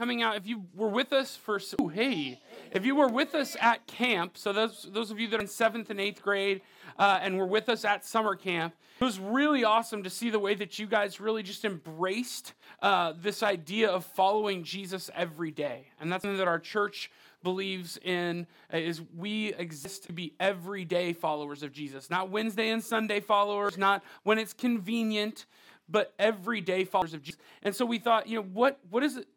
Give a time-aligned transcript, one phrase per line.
[0.00, 2.40] coming out, if you were with us for, oh, hey,
[2.72, 5.46] if you were with us at camp, so those, those of you that are in
[5.46, 6.62] seventh and eighth grade
[6.98, 10.38] uh, and were with us at summer camp, it was really awesome to see the
[10.38, 15.88] way that you guys really just embraced uh, this idea of following Jesus every day.
[16.00, 17.10] And that's something that our church
[17.42, 22.82] believes in uh, is we exist to be everyday followers of Jesus, not Wednesday and
[22.82, 25.44] Sunday followers, not when it's convenient,
[25.90, 27.40] but everyday followers of Jesus.
[27.62, 29.28] And so we thought, you know, what what is it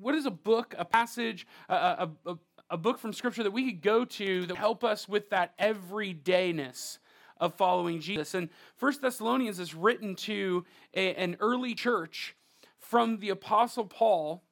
[0.00, 2.36] what is a book, a passage, a, a,
[2.70, 6.98] a, book from Scripture that we could go to that help us with that everydayness
[7.38, 8.34] of following Jesus?
[8.34, 12.34] And First Thessalonians is written to a, an early church
[12.78, 14.42] from the Apostle Paul,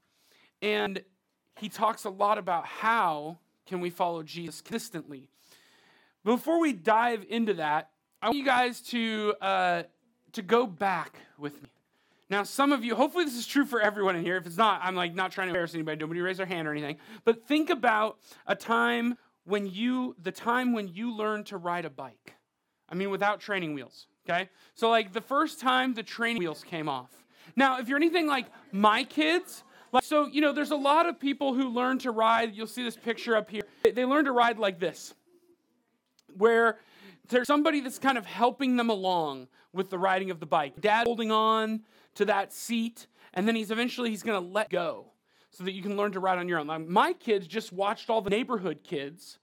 [0.63, 1.03] and
[1.57, 5.29] he talks a lot about how can we follow Jesus consistently.
[6.25, 9.83] Before we dive into that, I want you guys to uh,
[10.33, 11.71] to go back with me
[12.31, 14.37] now, some of you, hopefully this is true for everyone in here.
[14.37, 15.99] If it's not, I'm like not trying to embarrass anybody.
[15.99, 16.97] Nobody raise their hand or anything.
[17.25, 21.91] But think about a time when you, the time when you learned to ride a
[21.91, 22.35] bike.
[22.89, 24.49] I mean, without training wheels, okay?
[24.75, 27.11] So, like the first time the training wheels came off.
[27.57, 31.19] Now, if you're anything like my kids, like, so, you know, there's a lot of
[31.19, 32.55] people who learn to ride.
[32.55, 33.63] You'll see this picture up here.
[33.83, 35.15] They learn to ride like this,
[36.37, 36.79] where
[37.29, 40.81] there's somebody that's kind of helping them along with the riding of the bike.
[40.81, 41.83] Dad holding on,
[42.17, 45.07] to that seat, and then he's eventually he's going to let go
[45.51, 46.67] so that you can learn to ride on your own.
[46.67, 49.39] Like my kids just watched all the neighborhood kids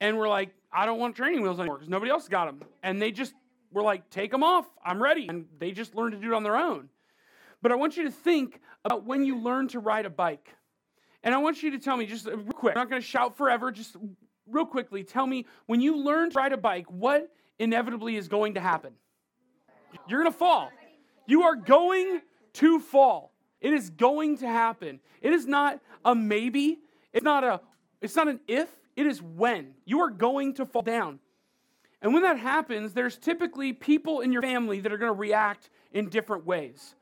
[0.00, 2.62] and were like, I don't want training wheels anymore because nobody else got them.
[2.82, 3.34] And they just
[3.72, 4.66] were like, take them off.
[4.84, 5.26] I'm ready.
[5.28, 6.88] And they just learned to do it on their own.
[7.60, 10.54] But I want you to think about when you learn to ride a bike.
[11.22, 13.36] And I want you to tell me just real quick, I'm not going to shout
[13.36, 13.96] forever, just
[14.46, 17.28] real quickly, tell me when you learn to ride a bike, what
[17.58, 18.92] inevitably is going to happen?
[20.06, 20.70] You're going to fall.
[21.28, 22.22] You are going
[22.54, 23.32] to fall.
[23.60, 24.98] It is going to happen.
[25.20, 26.78] It is not a maybe.
[27.12, 27.60] It's not a
[28.00, 29.74] it's not an if, it is when.
[29.84, 31.18] You are going to fall down.
[32.00, 35.68] And when that happens, there's typically people in your family that are going to react
[35.92, 36.94] in different ways.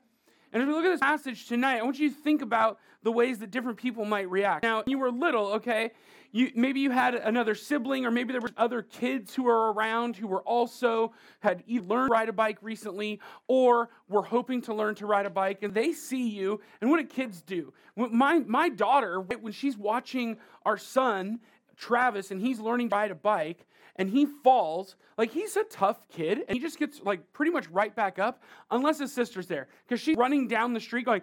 [0.51, 3.11] And as we look at this passage tonight, I want you to think about the
[3.11, 4.63] ways that different people might react.
[4.63, 5.91] Now, you were little, okay?
[6.31, 10.17] You, maybe you had another sibling, or maybe there were other kids who were around
[10.17, 14.95] who were also had learned to ride a bike recently, or were hoping to learn
[14.95, 16.59] to ride a bike, and they see you.
[16.81, 17.73] And what do kids do?
[17.95, 21.39] My my daughter, when she's watching our son
[21.77, 23.65] Travis, and he's learning to ride a bike,
[23.95, 27.67] and he falls, like he's a tough kid, and he just gets like pretty much
[27.69, 31.21] right back up, unless his sister's there, because she's running down the street going,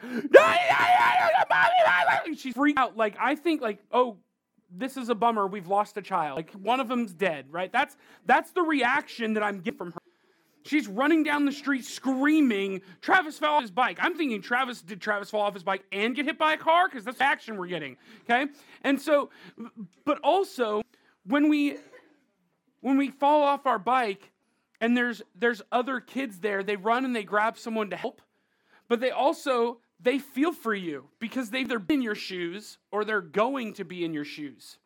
[2.37, 2.97] she's freaked out.
[2.97, 4.19] Like I think, like oh,
[4.77, 5.47] this is a bummer.
[5.47, 6.37] We've lost a child.
[6.37, 7.73] Like one of them's dead, right?
[7.73, 7.97] That's
[8.27, 9.99] that's the reaction that I'm getting from her.
[10.65, 13.99] She's running down the street screaming, Travis fell off his bike.
[14.01, 16.89] I'm thinking, Travis, did Travis fall off his bike and get hit by a car?
[16.89, 17.99] Because that's the action we're getting.
[18.23, 18.51] Okay?
[18.83, 19.29] And so,
[20.07, 20.81] but also,
[21.27, 21.77] when we
[22.81, 24.33] when we fall off our bike
[24.81, 28.23] and there's there's other kids there, they run and they grab someone to help,
[28.89, 33.05] but they also they feel for you because they've either been in your shoes or
[33.05, 34.78] they're going to be in your shoes.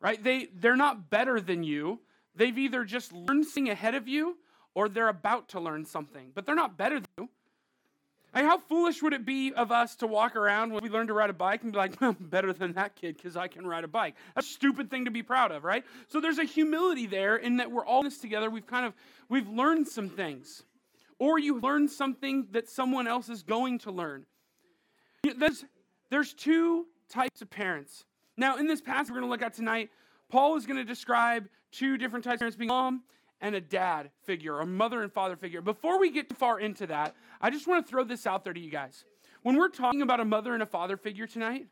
[0.00, 0.22] Right?
[0.22, 2.00] They they're not better than you.
[2.34, 4.38] They've either just learned something ahead of you
[4.74, 7.28] or they're about to learn something, but they're not better than you.
[8.34, 11.12] Like, how foolish would it be of us to walk around when we learn to
[11.12, 13.84] ride a bike and be like, I'm better than that kid because I can ride
[13.84, 14.14] a bike?
[14.34, 15.84] That's a stupid thing to be proud of, right?
[16.08, 18.48] So there's a humility there in that we're all in this together.
[18.48, 18.94] We've kind of
[19.28, 20.62] we've learned some things.
[21.18, 24.24] Or you learn something that someone else is going to learn.
[25.22, 25.64] There's,
[26.10, 28.04] there's two types of parents.
[28.36, 29.90] Now, in this passage we're going to look at tonight,
[30.30, 33.02] Paul is going to describe two different types of parents being mom
[33.40, 35.60] and a dad figure, a mother and father figure.
[35.60, 38.52] Before we get too far into that, I just want to throw this out there
[38.52, 39.04] to you guys.
[39.42, 41.66] When we're talking about a mother and a father figure tonight,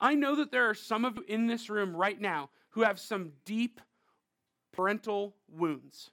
[0.00, 2.98] I know that there are some of you in this room right now who have
[2.98, 3.80] some deep
[4.72, 6.10] parental wounds.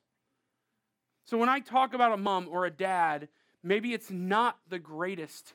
[1.25, 3.29] So when I talk about a mom or a dad,
[3.63, 5.53] maybe it's not the greatest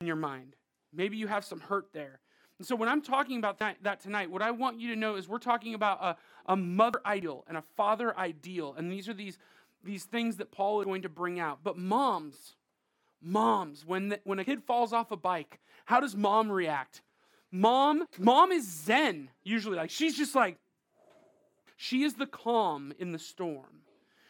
[0.00, 0.56] in your mind.
[0.92, 2.20] Maybe you have some hurt there.
[2.58, 5.16] And so when I'm talking about that, that tonight, what I want you to know
[5.16, 6.16] is we're talking about a,
[6.52, 8.74] a mother ideal and a father ideal.
[8.76, 9.38] And these are these,
[9.84, 11.60] these things that Paul is going to bring out.
[11.62, 12.56] But moms,
[13.22, 17.02] moms, when, the, when a kid falls off a bike, how does mom react?
[17.52, 19.76] Mom, mom is zen, usually.
[19.76, 20.56] Like she's just like,
[21.76, 23.82] she is the calm in the storm.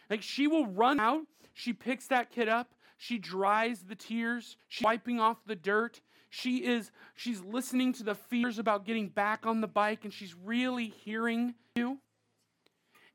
[0.08, 1.22] Like she will run out,
[1.52, 6.02] she picks that kid up, she dries the tears, she's wiping off the dirt.
[6.28, 10.34] She is she's listening to the fears about getting back on the bike and she's
[10.44, 11.98] really hearing you.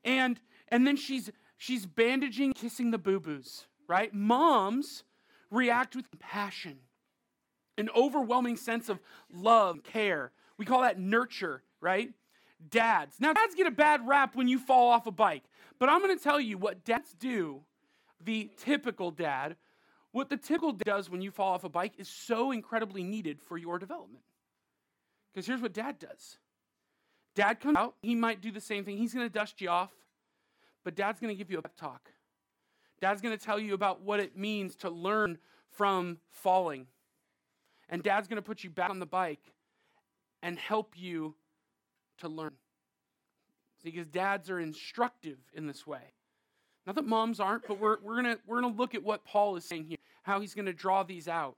[0.04, 4.12] And and then she's she's bandaging, kissing the boo-boos, right?
[4.12, 5.04] Moms
[5.50, 6.80] react with compassion.
[7.78, 8.98] an overwhelming sense of
[9.32, 10.32] love, care.
[10.58, 12.10] We call that nurture, right?
[12.70, 13.16] Dads.
[13.20, 15.44] Now, dads get a bad rap when you fall off a bike,
[15.78, 17.62] but I'm going to tell you what dads do,
[18.24, 19.56] the typical dad,
[20.16, 23.58] what the typical does when you fall off a bike is so incredibly needed for
[23.58, 24.24] your development.
[25.30, 26.38] Because here's what dad does
[27.34, 28.96] dad comes out, he might do the same thing.
[28.96, 29.90] He's going to dust you off,
[30.84, 32.10] but dad's going to give you a pep talk.
[32.98, 35.36] Dad's going to tell you about what it means to learn
[35.70, 36.86] from falling.
[37.90, 39.52] And dad's going to put you back on the bike
[40.42, 41.34] and help you
[42.20, 42.54] to learn.
[43.82, 46.14] See, because dads are instructive in this way.
[46.86, 49.64] Not that moms aren't, but we're, we're going we're gonna look at what Paul is
[49.64, 49.95] saying here,
[50.26, 51.56] how he's going to draw these out.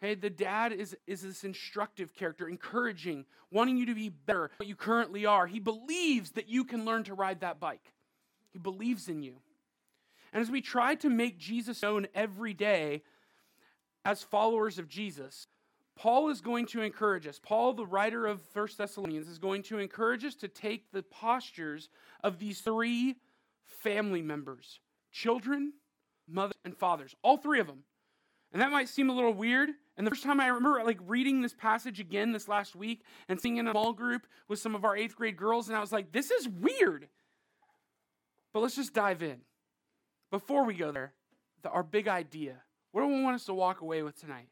[0.00, 4.68] Hey, the dad is, is this instructive character, encouraging, wanting you to be better what
[4.68, 5.46] you currently are.
[5.46, 7.92] He believes that you can learn to ride that bike.
[8.52, 9.36] He believes in you.
[10.32, 13.02] And as we try to make Jesus known every day
[14.04, 15.46] as followers of Jesus,
[15.96, 17.38] Paul is going to encourage us.
[17.40, 21.88] Paul, the writer of First Thessalonians, is going to encourage us to take the postures
[22.24, 23.14] of these three
[23.66, 24.80] family members
[25.12, 25.72] children,
[26.30, 27.14] mothers, and fathers.
[27.22, 27.84] All three of them.
[28.52, 29.70] And that might seem a little weird.
[29.96, 33.40] And the first time I remember like reading this passage again this last week and
[33.40, 35.92] seeing in a small group with some of our eighth grade girls, and I was
[35.92, 37.08] like, this is weird.
[38.52, 39.42] But let's just dive in.
[40.30, 41.12] Before we go there,
[41.62, 42.56] the, our big idea.
[42.92, 44.48] What do we want us to walk away with tonight?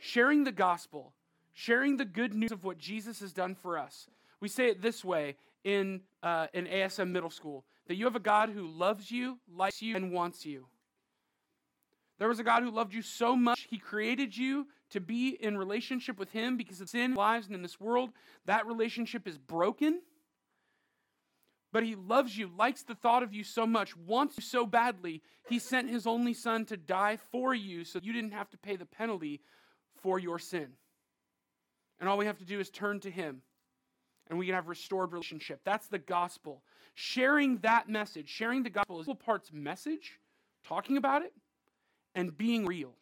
[0.00, 1.12] sharing the gospel,
[1.52, 4.08] sharing the good news of what Jesus has done for us.
[4.40, 8.20] We say it this way in, uh, in ASM middle school that you have a
[8.20, 10.68] God who loves you, likes you, and wants you.
[12.20, 15.58] There was a God who loved you so much, he created you to be in
[15.58, 18.10] relationship with him because of sin, lives, and in this world,
[18.46, 20.02] that relationship is broken.
[21.72, 25.20] But he loves you, likes the thought of you so much, wants you so badly,
[25.48, 28.76] he sent his only son to die for you so you didn't have to pay
[28.76, 29.40] the penalty
[29.96, 30.68] for your sin.
[31.98, 33.42] And all we have to do is turn to Him,
[34.30, 35.60] and we can have restored relationship.
[35.64, 36.62] That's the gospel.
[36.94, 40.18] Sharing that message, sharing the gospel is equal parts message,
[40.66, 41.34] talking about it,
[42.14, 42.94] and being real.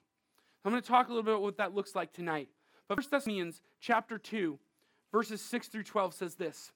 [0.65, 2.49] I'm going to talk a little bit about what that looks like tonight.
[2.89, 4.59] But 1 Thessalonians chapter 2,
[5.13, 6.73] verses 6 through 12 says this.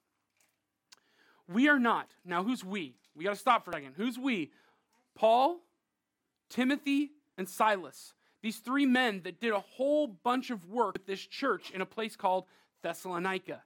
[1.48, 2.14] We are not.
[2.24, 2.94] Now, who's we?
[3.16, 3.94] We got to stop for a second.
[3.96, 4.52] Who's we?
[5.14, 5.58] Paul,
[6.48, 11.24] Timothy, and Silas these three men that did a whole bunch of work with this
[11.24, 12.44] church in a place called
[12.82, 13.62] Thessalonica.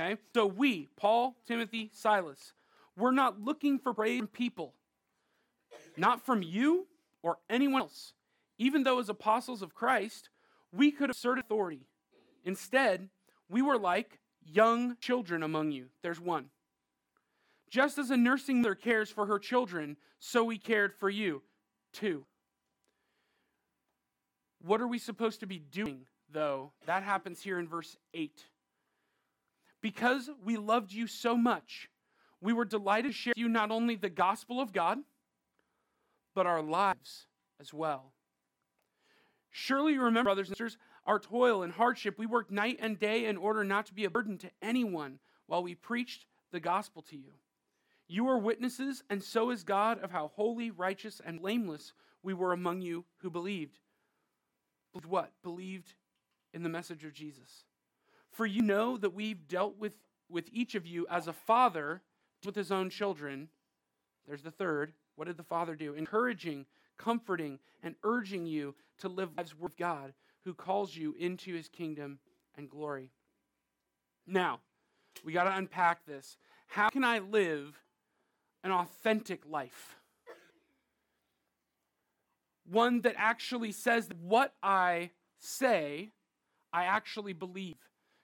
[0.00, 0.16] Okay?
[0.34, 2.52] So we, Paul, Timothy, Silas,
[2.96, 4.74] we're not looking for praise from people,
[5.96, 6.86] not from you
[7.22, 8.14] or anyone else.
[8.58, 10.28] Even though, as apostles of Christ,
[10.72, 11.86] we could assert authority.
[12.44, 13.08] Instead,
[13.48, 15.86] we were like young children among you.
[16.02, 16.46] There's one.
[17.70, 21.42] Just as a nursing mother cares for her children, so we cared for you.
[21.92, 22.24] Two.
[24.62, 26.72] What are we supposed to be doing, though?
[26.86, 28.44] That happens here in verse 8.
[29.80, 31.88] Because we loved you so much,
[32.40, 34.98] we were delighted to share with you not only the gospel of God,
[36.34, 37.26] but our lives
[37.60, 38.12] as well.
[39.50, 42.18] Surely you remember, brothers and sisters, our toil and hardship.
[42.18, 45.62] We worked night and day in order not to be a burden to anyone while
[45.62, 47.32] we preached the gospel to you.
[48.06, 51.92] You are witnesses, and so is God, of how holy, righteous, and blameless
[52.22, 53.78] we were among you who believed.
[54.92, 55.32] With what?
[55.42, 55.94] Believed
[56.52, 57.64] in the message of Jesus.
[58.30, 59.92] For you know that we've dealt with,
[60.28, 62.02] with each of you as a father
[62.44, 63.48] with his own children.
[64.26, 64.92] There's the third.
[65.16, 65.94] What did the father do?
[65.94, 70.12] Encouraging, comforting, and urging you to live lives with God
[70.44, 72.18] who calls you into his kingdom
[72.56, 73.10] and glory.
[74.26, 74.60] Now,
[75.24, 76.36] we got to unpack this.
[76.68, 77.82] How can I live
[78.62, 80.00] an authentic life?
[82.70, 86.12] one that actually says what I say,
[86.72, 87.76] I actually believe.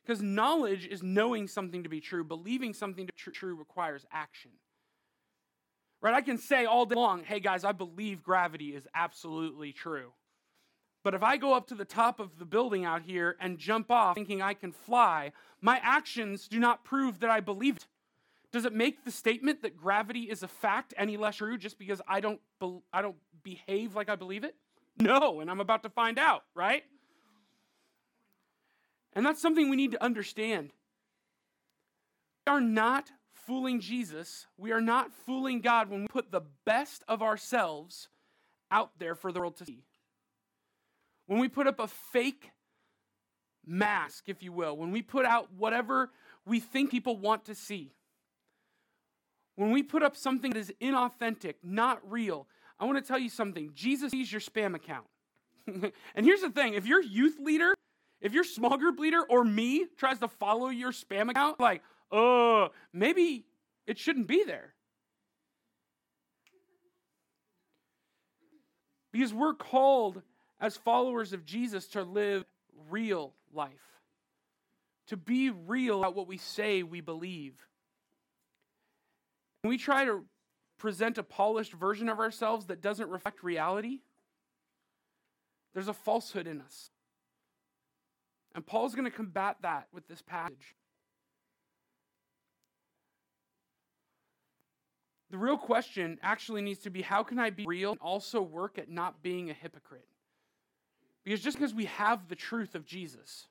[0.06, 4.52] Because knowledge is knowing something to be true, believing something to be true requires action.
[6.00, 6.14] Right?
[6.14, 10.12] I can say all day long, hey guys, I believe gravity is absolutely true.
[11.02, 13.90] But if I go up to the top of the building out here and jump
[13.90, 17.86] off thinking I can fly, my actions do not prove that I believe it.
[18.52, 22.00] Does it make the statement that gravity is a fact any less true just because
[22.06, 24.54] I don't, be- I don't behave like I believe it?
[24.98, 26.84] No, and I'm about to find out, right?
[29.16, 30.72] And that's something we need to understand.
[32.46, 33.10] We are not
[33.46, 34.46] fooling Jesus.
[34.58, 38.08] We are not fooling God when we put the best of ourselves
[38.70, 39.82] out there for the world to see.
[41.26, 42.50] When we put up a fake
[43.66, 46.10] mask, if you will, when we put out whatever
[46.44, 47.92] we think people want to see.
[49.56, 52.46] When we put up something that is inauthentic, not real,
[52.78, 53.72] I want to tell you something.
[53.74, 55.06] Jesus sees your spam account.
[55.66, 57.74] and here's the thing if your youth leader,
[58.26, 61.80] if your small group leader or me tries to follow your spam account, like,
[62.10, 63.46] oh, maybe
[63.86, 64.74] it shouldn't be there.
[69.12, 70.22] Because we're called
[70.60, 72.44] as followers of Jesus to live
[72.90, 73.70] real life,
[75.06, 77.54] to be real about what we say we believe.
[79.62, 80.24] When we try to
[80.78, 84.00] present a polished version of ourselves that doesn't reflect reality,
[85.74, 86.90] there's a falsehood in us.
[88.56, 90.74] And Paul's going to combat that with this passage.
[95.30, 98.78] The real question actually needs to be how can I be real and also work
[98.78, 100.08] at not being a hypocrite?
[101.22, 103.46] Because just because we have the truth of Jesus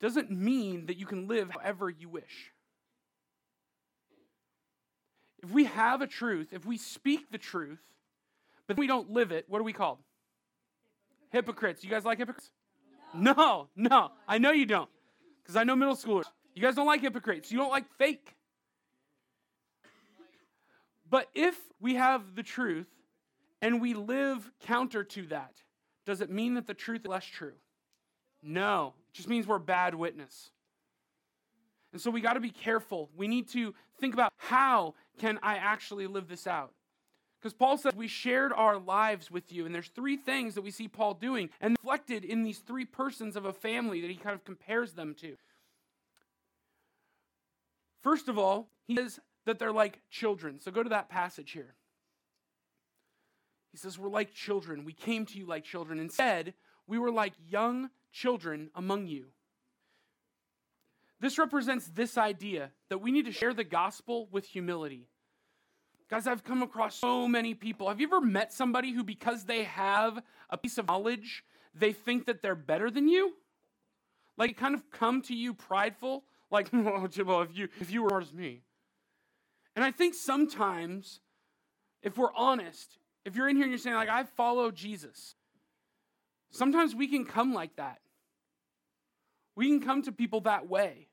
[0.00, 2.52] doesn't mean that you can live however you wish.
[5.42, 7.82] If we have a truth, if we speak the truth,
[8.68, 9.98] but we don't live it, what are we called?
[11.34, 11.82] Hypocrites.
[11.82, 12.50] You guys like hypocrites?
[13.12, 13.88] No, no.
[13.88, 14.10] no.
[14.28, 14.88] I know you don't.
[15.42, 16.26] Because I know middle schoolers.
[16.54, 17.50] You guys don't like hypocrites.
[17.50, 18.36] You don't like fake.
[21.10, 22.86] But if we have the truth
[23.60, 25.54] and we live counter to that,
[26.06, 27.54] does it mean that the truth is less true?
[28.40, 28.94] No.
[29.12, 30.50] It just means we're bad witness.
[31.92, 33.10] And so we got to be careful.
[33.16, 36.72] We need to think about how can I actually live this out?
[37.44, 39.66] Because Paul says we shared our lives with you.
[39.66, 43.36] And there's three things that we see Paul doing and reflected in these three persons
[43.36, 45.36] of a family that he kind of compares them to.
[48.00, 50.58] First of all, he says that they're like children.
[50.58, 51.74] So go to that passage here.
[53.72, 54.86] He says, We're like children.
[54.86, 55.98] We came to you like children.
[55.98, 56.54] Instead,
[56.86, 59.26] we were like young children among you.
[61.20, 65.08] This represents this idea that we need to share the gospel with humility.
[66.10, 67.88] Guys, I've come across so many people.
[67.88, 71.44] Have you ever met somebody who, because they have a piece of knowledge,
[71.74, 73.34] they think that they're better than you?
[74.36, 78.32] Like, kind of come to you prideful, like, well, if you, if you were as
[78.32, 78.62] me.
[79.74, 81.20] And I think sometimes,
[82.02, 85.36] if we're honest, if you're in here and you're saying, like, I follow Jesus,
[86.50, 88.00] sometimes we can come like that.
[89.56, 91.08] We can come to people that way.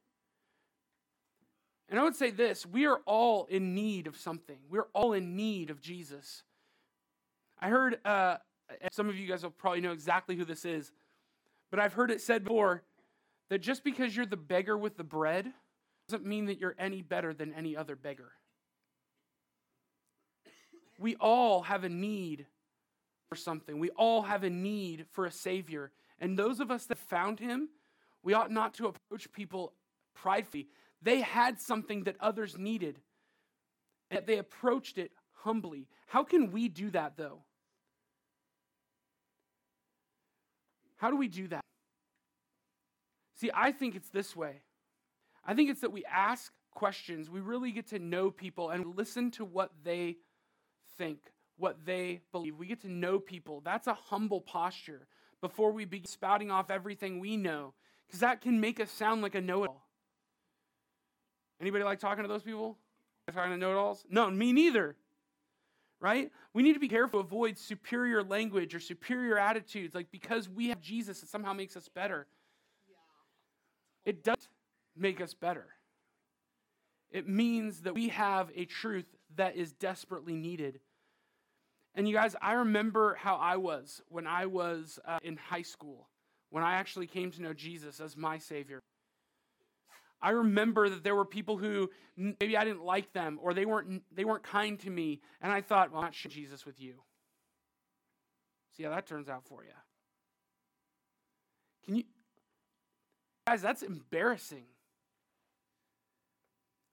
[1.92, 4.58] And I would say this we are all in need of something.
[4.70, 6.44] We're all in need of Jesus.
[7.60, 8.38] I heard, uh,
[8.92, 10.92] some of you guys will probably know exactly who this is,
[11.70, 12.82] but I've heard it said before
[13.50, 15.52] that just because you're the beggar with the bread
[16.08, 18.32] doesn't mean that you're any better than any other beggar.
[20.98, 22.48] We all have a need
[23.28, 25.92] for something, we all have a need for a Savior.
[26.20, 27.70] And those of us that found Him,
[28.24, 29.74] we ought not to approach people
[30.14, 30.68] pridefully.
[31.02, 33.00] They had something that others needed,
[34.10, 35.88] and they approached it humbly.
[36.08, 37.40] How can we do that, though?
[40.98, 41.62] How do we do that?
[43.36, 44.62] See, I think it's this way.
[45.44, 49.32] I think it's that we ask questions, we really get to know people and listen
[49.32, 50.18] to what they
[50.98, 51.20] think,
[51.58, 52.56] what they believe.
[52.58, 53.62] We get to know people.
[53.66, 55.08] That's a humble posture
[55.42, 57.74] before we begin spouting off everything we know,
[58.06, 59.88] because that can make us sound like a know it all.
[61.62, 62.78] Anybody like talking to those people?
[63.32, 64.04] Talking to know-it-alls?
[64.10, 64.96] No, me neither.
[66.02, 66.32] Right?
[66.54, 69.94] We need to be careful to avoid superior language or superior attitudes.
[69.94, 72.26] Like because we have Jesus, it somehow makes us better.
[74.04, 74.50] It doesn't
[74.98, 75.68] make us better.
[77.12, 80.80] It means that we have a truth that is desperately needed.
[81.94, 86.08] And you guys, I remember how I was when I was uh, in high school,
[86.50, 88.80] when I actually came to know Jesus as my Savior.
[90.22, 94.04] I remember that there were people who maybe I didn't like them or they weren't
[94.14, 96.96] they weren't kind to me, and I thought, well, I'm not sharing Jesus with you.
[98.78, 99.72] See how that turns out for you.
[101.86, 102.04] Can you
[103.48, 103.62] guys?
[103.62, 104.66] That's embarrassing.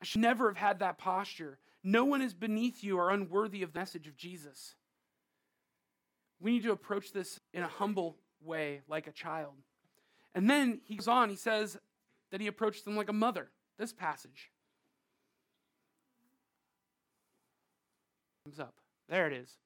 [0.01, 1.59] I should never have had that posture.
[1.83, 4.75] No one is beneath you or unworthy of the message of Jesus.
[6.41, 9.55] We need to approach this in a humble way, like a child.
[10.35, 11.79] And then he goes on, he says,
[12.31, 13.51] that he approached them like a mother.
[13.79, 14.51] This passage
[18.45, 18.75] comes up.
[19.09, 19.57] There it is.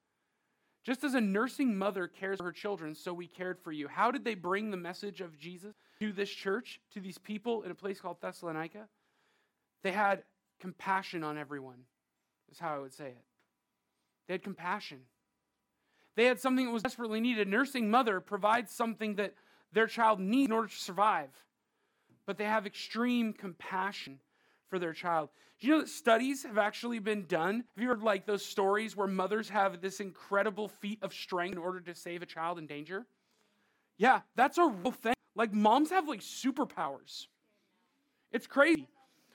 [0.85, 3.87] Just as a nursing mother cares for her children, so we cared for you.
[3.87, 7.71] How did they bring the message of Jesus to this church, to these people in
[7.71, 8.89] a place called Thessalonica?
[9.85, 10.25] They had
[10.61, 11.85] compassion on everyone,
[12.51, 13.25] is how I would say it.
[14.27, 15.03] They had compassion.
[16.17, 17.47] They had something that was desperately needed.
[17.47, 19.35] A nursing mother provides something that
[19.73, 21.31] their child needs in order to survive
[22.27, 24.19] but they have extreme compassion
[24.69, 25.29] for their child.
[25.61, 27.65] Do you know that studies have actually been done?
[27.75, 31.59] Have you heard like those stories where mothers have this incredible feat of strength in
[31.59, 33.07] order to save a child in danger?
[33.99, 35.15] Yeah, that's a real thing.
[35.35, 37.27] Like moms have like superpowers.
[38.33, 38.89] It's crazy.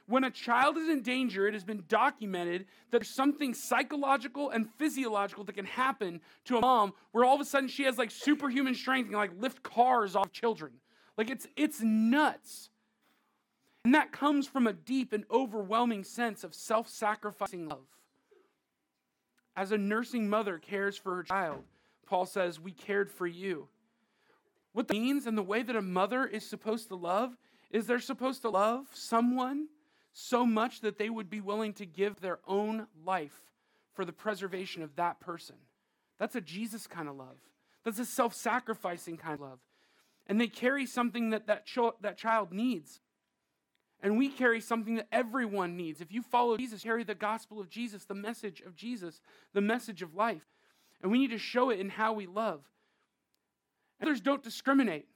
[0.08, 4.70] When a child is in danger, it has been documented that there's something psychological and
[4.78, 8.10] physiological that can happen to a mom where all of a sudden she has like
[8.10, 10.74] superhuman strength and like lift cars off children.
[11.18, 12.70] Like it's it's nuts.
[13.88, 17.88] And that comes from a deep and overwhelming sense of self-sacrificing love.
[19.56, 21.64] As a nursing mother cares for her child,
[22.06, 23.70] Paul says, "We cared for you."
[24.74, 27.38] What that means and the way that a mother is supposed to love
[27.70, 29.70] is they're supposed to love someone
[30.12, 33.54] so much that they would be willing to give their own life
[33.94, 35.56] for the preservation of that person.
[36.18, 37.38] That's a Jesus kind of love.
[37.86, 39.60] That's a self sacrificing kind of love.
[40.28, 43.00] And they carry something that that, ch- that child needs.
[44.04, 46.02] And we carry something that everyone needs.
[46.02, 49.22] If you follow Jesus, carry the gospel of Jesus, the message of Jesus,
[49.54, 50.46] the message of life.
[51.02, 52.62] And we need to show it in how we love.
[54.02, 55.08] Others don't discriminate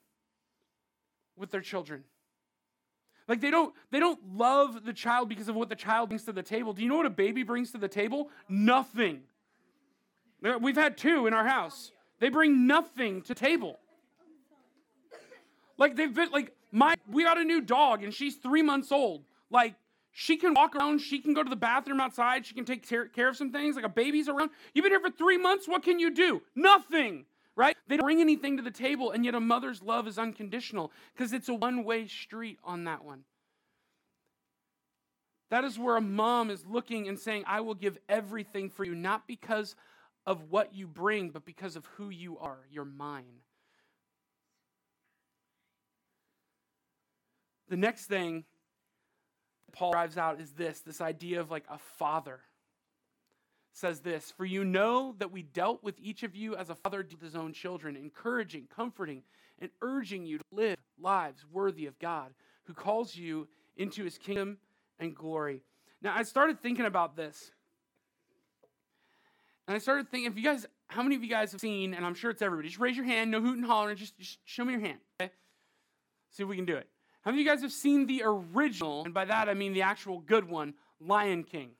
[1.37, 2.03] with their children.
[3.27, 6.31] Like they don't they don't love the child because of what the child brings to
[6.31, 6.73] the table.
[6.73, 8.29] Do you know what a baby brings to the table?
[8.49, 9.21] Nothing.
[10.59, 11.91] We've had two in our house.
[12.19, 13.77] They bring nothing to table.
[15.77, 19.25] Like they've been like my we got a new dog and she's 3 months old.
[19.49, 19.75] Like
[20.11, 23.27] she can walk around, she can go to the bathroom outside, she can take care
[23.29, 24.51] of some things like a baby's around.
[24.73, 26.41] You've been here for 3 months, what can you do?
[26.55, 27.25] Nothing
[27.55, 27.75] right?
[27.87, 31.33] They don't bring anything to the table, and yet a mother's love is unconditional because
[31.33, 33.23] it's a one way street on that one.
[35.49, 38.95] That is where a mom is looking and saying, I will give everything for you,
[38.95, 39.75] not because
[40.25, 42.59] of what you bring, but because of who you are.
[42.71, 43.41] You're mine.
[47.71, 48.43] The next thing
[49.71, 52.41] Paul drives out is this this idea of like a father
[53.71, 57.01] says this For you know that we dealt with each of you as a father
[57.01, 59.23] did his own children, encouraging, comforting,
[59.57, 62.33] and urging you to live lives worthy of God,
[62.65, 64.57] who calls you into his kingdom
[64.99, 65.61] and glory.
[66.01, 67.51] Now, I started thinking about this.
[69.65, 72.05] And I started thinking, if you guys, how many of you guys have seen, and
[72.05, 74.65] I'm sure it's everybody, just raise your hand, no hoot and holler, just, just show
[74.65, 75.31] me your hand, okay?
[76.31, 76.89] See if we can do it.
[77.21, 79.83] How many of you guys have seen the original, and by that I mean the
[79.83, 81.71] actual good one, Lion King?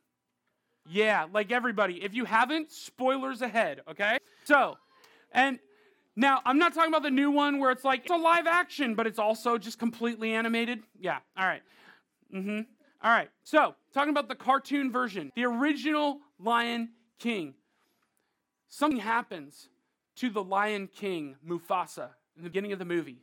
[0.90, 2.04] Yeah, like everybody.
[2.04, 4.18] If you haven't, spoilers ahead, okay?
[4.46, 4.78] So,
[5.32, 5.60] and
[6.16, 8.96] now I'm not talking about the new one where it's like it's a live action,
[8.96, 10.80] but it's also just completely animated.
[11.00, 11.62] Yeah, all right.
[12.34, 12.62] Mm-hmm.
[13.04, 13.30] All right.
[13.44, 17.56] So, talking about the cartoon version, the original Lion King.
[18.68, 19.70] Something happens
[20.18, 23.18] to the Lion King, Mufasa, in the beginning of the movie.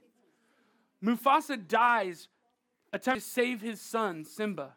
[1.04, 2.28] Mufasa dies
[2.92, 4.74] attempting to save his son, Simba.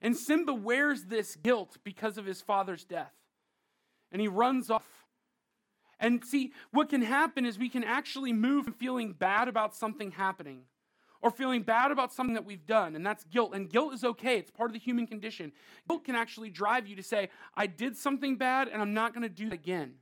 [0.00, 3.12] And Simba wears this guilt because of his father's death.
[4.12, 4.86] And he runs off.
[6.00, 10.12] And see, what can happen is we can actually move from feeling bad about something
[10.12, 10.62] happening
[11.20, 13.52] or feeling bad about something that we've done, and that's guilt.
[13.52, 15.52] And guilt is okay, it's part of the human condition.
[15.88, 19.22] Guilt can actually drive you to say, I did something bad and I'm not going
[19.22, 19.94] to do it again.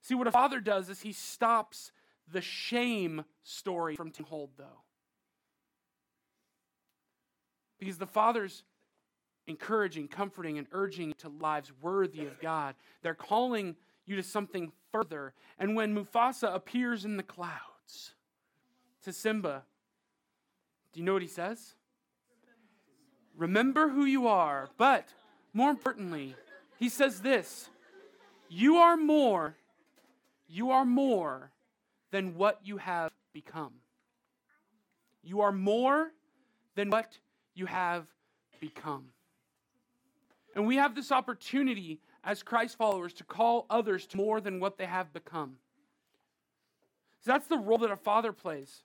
[0.00, 1.92] See, what a father does is he stops
[2.32, 4.82] the shame story from taking hold, though.
[7.78, 8.62] Because the Father's
[9.46, 12.74] encouraging, comforting, and urging to lives worthy of God.
[13.02, 15.34] They're calling you to something further.
[15.58, 18.14] And when Mufasa appears in the clouds
[19.04, 19.64] to Simba,
[20.92, 21.74] do you know what he says?
[23.36, 24.68] Remember who you are.
[24.76, 25.08] But
[25.52, 26.34] more importantly,
[26.78, 27.68] he says this
[28.48, 29.56] You are more,
[30.48, 31.50] you are more
[32.10, 33.72] than what you have become.
[35.22, 36.10] You are more
[36.74, 37.18] than what
[37.54, 38.06] you have
[38.60, 39.06] become.
[40.54, 44.78] And we have this opportunity as Christ followers to call others to more than what
[44.78, 45.56] they have become.
[47.20, 48.82] So that's the role that a father plays.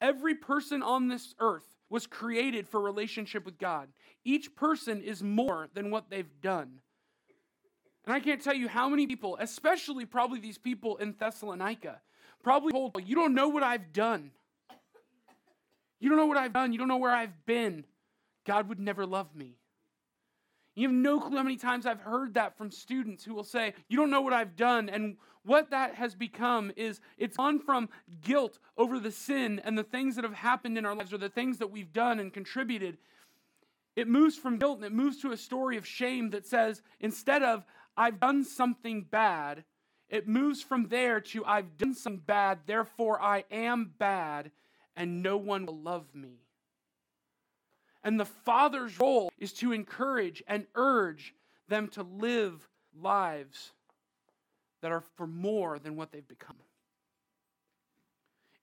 [0.00, 3.88] Every person on this earth was created for relationship with God.
[4.24, 6.78] Each person is more than what they've done.
[8.06, 12.00] And I can't tell you how many people, especially probably these people in Thessalonica,
[12.42, 14.30] probably told, You don't know what I've done.
[15.98, 16.72] You don't know what I've done.
[16.72, 17.84] You don't know where I've been.
[18.46, 19.56] God would never love me.
[20.74, 23.74] You have no clue how many times I've heard that from students who will say,
[23.88, 24.88] You don't know what I've done.
[24.88, 27.88] And what that has become is it's gone from
[28.22, 31.28] guilt over the sin and the things that have happened in our lives or the
[31.28, 32.98] things that we've done and contributed.
[33.96, 37.42] It moves from guilt and it moves to a story of shame that says, instead
[37.42, 37.64] of,
[37.96, 39.64] I've done something bad,
[40.10, 44.50] it moves from there to, I've done something bad, therefore I am bad,
[44.96, 46.40] and no one will love me.
[48.02, 51.34] And the father's role is to encourage and urge
[51.68, 52.68] them to live
[52.98, 53.72] lives
[54.82, 56.56] that are for more than what they've become.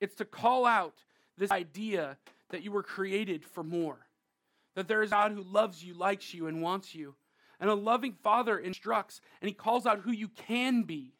[0.00, 0.94] It's to call out
[1.38, 2.18] this idea
[2.50, 3.98] that you were created for more,
[4.74, 7.14] that there is God who loves you, likes you, and wants you.
[7.60, 11.14] And a loving father instructs and he calls out who you can be.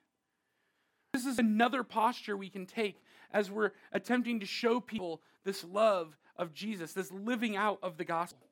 [1.19, 3.03] This is another posture we can take
[3.33, 8.05] as we're attempting to show people this love of Jesus, this living out of the
[8.05, 8.47] gospel.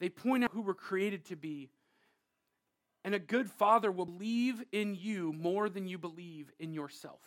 [0.00, 1.68] They point out who we're created to be.
[3.04, 7.20] And a good father will believe in you more than you believe in yourself.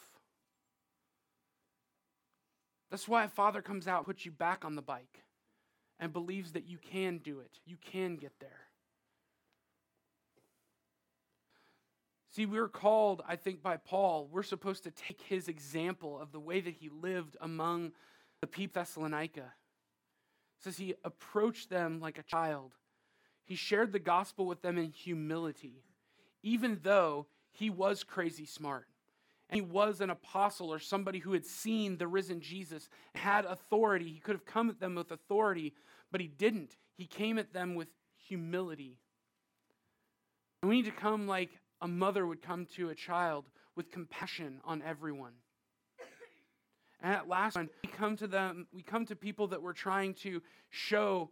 [2.89, 5.23] That's why a father comes out, puts you back on the bike,
[5.99, 7.59] and believes that you can do it.
[7.67, 8.66] You can get there.
[12.37, 16.39] See, we're called, I think, by Paul, we're supposed to take his example of the
[16.39, 17.93] way that he lived among
[18.41, 19.39] the people Thessalonica.
[19.39, 22.73] It says he approached them like a child.
[23.43, 25.81] He shared the gospel with them in humility,
[26.43, 28.85] even though he was crazy smart.
[29.49, 34.09] And he was an apostle or somebody who had seen the risen Jesus, had authority.
[34.09, 35.73] He could have come at them with authority,
[36.11, 36.77] but he didn't.
[36.99, 37.87] He came at them with
[38.27, 38.99] humility.
[40.61, 41.49] And we need to come like
[41.81, 45.33] a mother would come to a child with compassion on everyone.
[47.01, 50.15] And at last, when we come to them, we come to people that we're trying
[50.15, 51.29] to show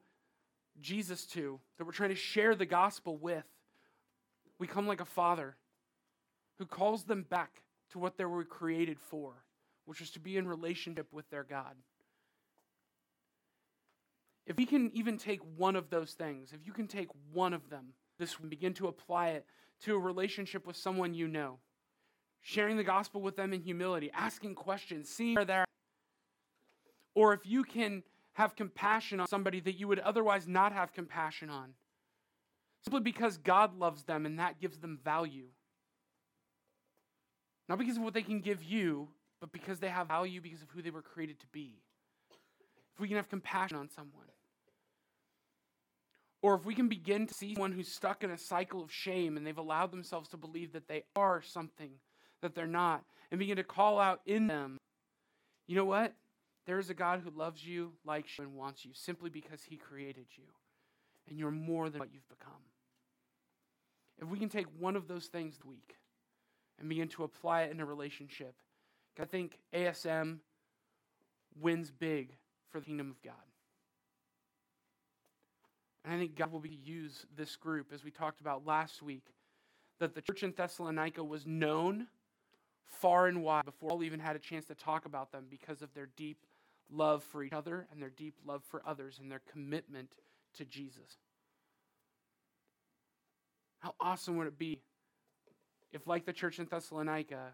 [0.80, 3.46] Jesus to, that we're trying to share the gospel with.
[4.60, 5.56] We come like a father
[6.60, 9.34] who calls them back to what they were created for,
[9.86, 11.76] which is to be in relationship with their God.
[14.46, 17.70] If we can even take one of those things, if you can take one of
[17.70, 19.46] them, this begin to apply it
[19.84, 21.60] to a relationship with someone you know,
[22.42, 25.66] sharing the gospel with them in humility, asking questions, seeing where they're
[27.16, 31.50] or if you can have compassion on somebody that you would otherwise not have compassion
[31.50, 31.74] on,
[32.84, 35.48] simply because God loves them and that gives them value.
[37.70, 39.08] Not because of what they can give you,
[39.40, 41.82] but because they have value because of who they were created to be.
[42.94, 44.28] If we can have compassion on someone,
[46.46, 49.36] or if we can begin to see someone who's stuck in a cycle of shame
[49.36, 51.90] and they've allowed themselves to believe that they are something
[52.44, 54.78] that they're not, and begin to call out in them,
[55.66, 56.14] you know what?
[56.68, 59.76] There is a God who loves you, likes you, and wants you simply because he
[59.76, 60.44] created you.
[61.28, 62.54] And you're more than what you've become.
[64.22, 65.96] If we can take one of those things this week
[66.80, 68.54] and begin to apply it in a relationship,
[69.20, 70.42] I think ASM
[71.60, 72.36] wins big
[72.70, 73.34] for the kingdom of God.
[76.06, 79.26] And I think God will be use this group, as we talked about last week,
[80.00, 82.08] that the church in Thessalonica was known
[82.86, 85.92] far and wide before Paul even had a chance to talk about them because of
[85.96, 86.46] their deep
[86.92, 90.12] love for each other and their deep love for others and their commitment
[90.58, 91.18] to Jesus.
[93.80, 94.80] How awesome would it be
[95.92, 97.54] if, like the church in Thessalonica,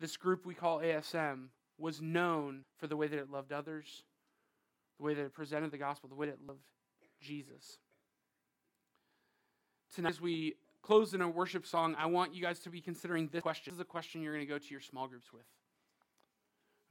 [0.00, 4.04] this group we call ASM was known for the way that it loved others,
[4.98, 6.60] the way that it presented the gospel, the way that it loved
[7.20, 7.78] Jesus.
[9.94, 13.28] Tonight, as we close in a worship song, I want you guys to be considering
[13.28, 13.72] this question.
[13.72, 15.44] This is a question you're going to go to your small groups with.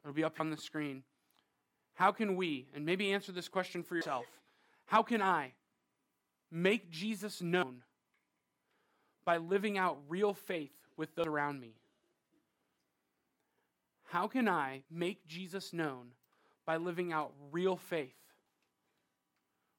[0.04, 1.04] It'll be up on the screen.
[1.96, 4.26] How can we, and maybe answer this question for yourself,
[4.86, 5.54] how can I
[6.52, 7.84] make Jesus known
[9.26, 11.76] by living out real faith with those around me?
[14.06, 16.12] How can I make Jesus known
[16.72, 18.16] by living out real faith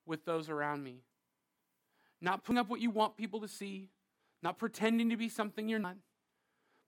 [0.05, 1.00] with those around me?
[2.20, 3.88] Not putting up what you want people to see,
[4.42, 5.96] not pretending to be something you're not,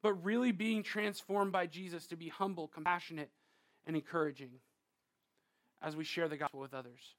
[0.02, 3.30] but really being transformed by Jesus to be humble, compassionate,
[3.86, 4.50] and encouraging
[5.80, 7.14] as we share the gospel with others.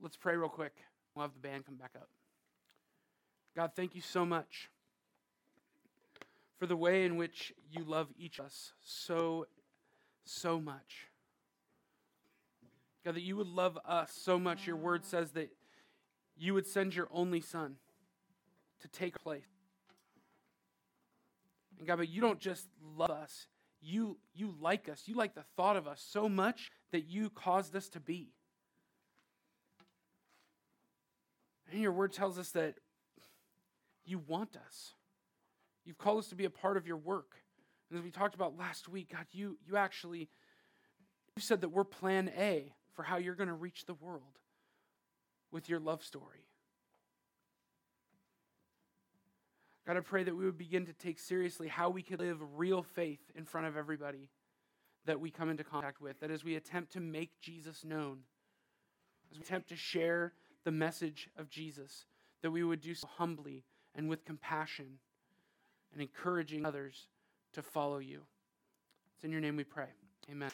[0.00, 0.72] Let's pray real quick.
[1.14, 2.08] We'll have the band come back up.
[3.54, 4.70] God, thank you so much
[6.58, 9.44] for the way in which you love each of us so,
[10.24, 11.08] so much.
[13.04, 14.66] God, that you would love us so much.
[14.66, 15.50] Your word says that
[16.36, 17.76] you would send your only son
[18.80, 19.42] to take place.
[21.78, 23.48] And God, but you don't just love us,
[23.80, 25.02] you, you like us.
[25.06, 28.28] You like the thought of us so much that you caused us to be.
[31.72, 32.74] And your word tells us that
[34.04, 34.92] you want us.
[35.84, 37.34] You've called us to be a part of your work.
[37.92, 40.30] And as we talked about last week, God, you, you actually
[41.36, 44.38] you said that we're plan A for how you're going to reach the world
[45.50, 46.46] with your love story.
[49.86, 52.82] God, I pray that we would begin to take seriously how we can live real
[52.82, 54.30] faith in front of everybody
[55.04, 56.18] that we come into contact with.
[56.20, 58.20] That as we attempt to make Jesus known,
[59.30, 60.32] as we attempt to share
[60.64, 62.06] the message of Jesus,
[62.40, 64.98] that we would do so humbly and with compassion
[65.92, 67.08] and encouraging others
[67.52, 68.22] to follow you.
[69.14, 69.88] It's in your name we pray.
[70.30, 70.50] Amen.